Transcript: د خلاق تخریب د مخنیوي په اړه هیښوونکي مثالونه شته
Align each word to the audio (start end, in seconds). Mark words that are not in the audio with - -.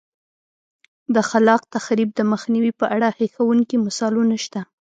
د 1.13 1.15
خلاق 1.29 1.61
تخریب 1.75 2.09
د 2.15 2.19
مخنیوي 2.31 2.71
په 2.79 2.85
اړه 2.95 3.07
هیښوونکي 3.19 3.75
مثالونه 3.85 4.35
شته 4.45 4.61